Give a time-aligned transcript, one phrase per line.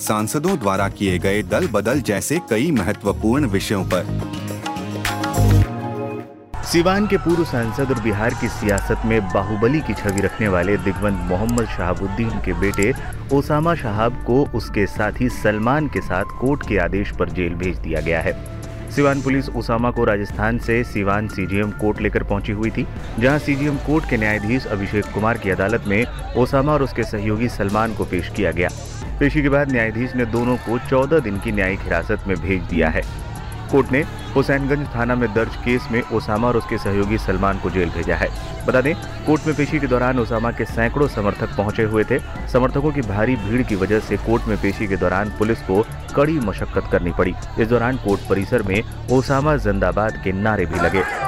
[0.00, 4.06] सांसदों द्वारा किए गए दल बदल जैसे कई महत्वपूर्ण विषयों पर।
[6.64, 11.20] सिवान के पूर्व सांसद और बिहार की सियासत में बाहुबली की छवि रखने वाले दिग्वंत
[11.30, 12.92] मोहम्मद शहाबुद्दीन के बेटे
[13.32, 18.00] ओसामा शहाब को उसके साथी सलमान के साथ कोर्ट के आदेश पर जेल भेज दिया
[18.00, 18.32] गया है।
[18.90, 22.86] सिवान पुलिस ओसामा को राजस्थान से सिवान सीजीएम कोर्ट लेकर पहुँची हुई थी,
[23.18, 26.04] जहाँ सीजीएम कोर्ट के न्यायाधीश अभिषेक कुमार की अदालत में
[26.36, 28.68] ओसामा और उसके सहयोगी सलमान को पेश किया गया।
[29.20, 32.88] पेशी के बाद न्यायाधीश ने दोनों को 14 दिन की न्यायिक हिरासत में भेज दिया
[32.88, 33.02] है।
[33.70, 34.04] कोर्ट ने
[34.34, 38.28] हुसैनगंज थाना में दर्ज केस में ओसामा और उसके सहयोगी सलमान को जेल भेजा है।
[38.66, 38.94] बता दें,
[39.26, 43.36] कोर्ट में पेशी के दौरान ओसामा के सैकड़ों समर्थक पहुँचे हुए थे। समर्थकों की भारी
[43.36, 45.84] भीड़ की वजह से कोर्ट में पेशी के दौरान पुलिस को
[46.16, 51.27] कड़ी मशक्कत करनी पड़ी। इस दौरान कोर्ट परिसर में ओसामा जिंदाबाद के नारे भी लगे।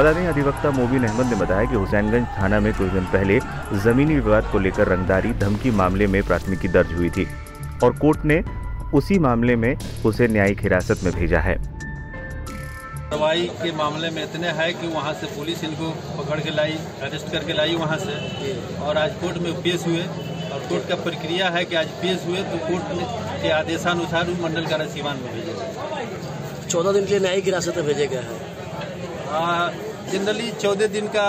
[0.00, 3.38] बता दें अधिवक्ता मोबिन अहमद ने बताया कि हुसैनगंज थाना में कुछ दिन पहले
[3.84, 7.26] जमीनी विवाद को लेकर रंगदारी धमकी मामले में प्राथमिकी दर्ज हुई थी
[7.84, 8.38] और कोर्ट ने
[8.98, 9.74] उसी मामले में
[10.06, 11.56] उसे न्यायिक हिरासत में भेजा है।
[13.10, 16.78] दवाई के मामले में इतने है कि वहाँ से पुलिस इनको पकड़ के लाई
[17.08, 18.16] अरेस्ट करके लाई वहाँ से
[18.86, 22.42] और आज कोर्ट में पेश हुए और कोर्ट का प्रक्रिया है कि आज पेश हुए
[22.52, 27.76] तो कोर्ट के आदेशानुसार मंडल का सिवान में भेजे चौदह दिन के लिए न्यायिक हिरासत
[27.76, 28.48] में भेजे गए हैं।
[30.12, 31.24] जनरली चौदह दिन का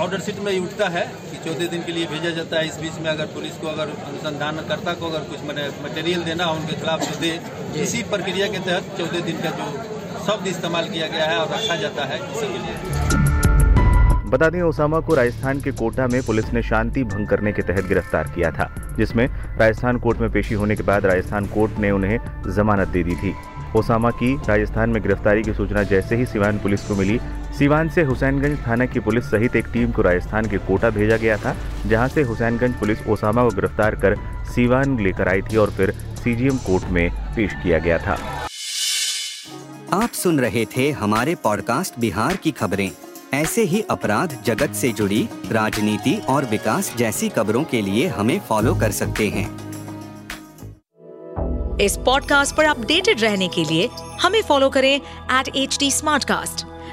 [0.00, 2.98] ऑर्डर सीट में उठता है कि चौदह दिन के लिए भेजा जाता है। इस बीच
[3.02, 5.44] में अगर पुलिस को अगर अनुसंधानकर्ता को अगर कुछ
[5.84, 7.30] मटेरियल देना हो उनके खिलाफ तो दे।
[7.82, 9.66] इसी प्रक्रिया के तहत चौदह दिन का जो
[10.26, 13.16] शब्द इस्तेमाल किया गया है और रखा जाता है इसी के लिए।
[14.30, 17.86] बता दें ओसामा को राजस्थान के कोटा में पुलिस ने शांति भंग करने के तहत
[17.88, 22.18] गिरफ़्तार किया था जिसमें राजस्थान कोर्ट में पेशी होने के बाद राजस्थान कोर्ट ने उन्हें
[22.56, 23.34] जमानत दे दी थी।
[23.76, 27.18] ओसामा की राजस्थान में गिरफ्तारी की सूचना जैसे ही सिवान पुलिस को मिली
[27.58, 31.36] सिवान से हुसैनगंज थाना की पुलिस सहित एक टीम को राजस्थान के कोटा भेजा गया
[31.36, 35.90] था जहाँ से हुसैनगंज पुलिस ओसामा को गिरफ़्तार कर सिवान लेकर आई थी और फिर
[35.90, 38.18] सीजीएम कोर्ट में पेश किया गया था।
[39.92, 42.90] आप सुन रहे थे हमारे पॉडकास्ट बिहार की खबरें।
[43.34, 48.74] ऐसे ही अपराध जगत से जुड़ी राजनीति और विकास जैसी खबरों के लिए हमें फॉलो
[48.74, 49.46] कर सकते हैं।
[51.80, 53.88] इस पॉडकास्ट पर अपडेटेड रहने के लिए
[54.22, 55.90] हमें फॉलो करें एट एच डी